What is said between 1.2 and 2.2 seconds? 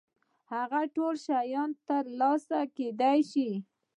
شيان تر